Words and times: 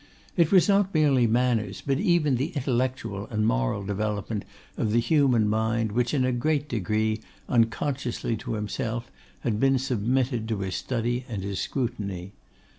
It 0.35 0.51
was 0.51 0.67
not 0.67 0.95
merely 0.95 1.27
manners, 1.27 1.83
but 1.85 1.99
even 1.99 2.33
the 2.37 2.53
intellectual 2.55 3.27
and 3.27 3.45
moral 3.45 3.83
development 3.85 4.45
of 4.75 4.91
the 4.91 4.99
human 4.99 5.47
mind, 5.47 5.91
which 5.91 6.11
in 6.11 6.25
a 6.25 6.31
great 6.31 6.67
degree, 6.67 7.21
unconsciously 7.47 8.35
to 8.37 8.53
himself, 8.55 9.11
had 9.41 9.59
been 9.59 9.77
submitted 9.77 10.47
to 10.47 10.57
his 10.61 10.73
study 10.73 11.23
and 11.29 11.43
his 11.43 11.59
scrutiny. 11.59 12.31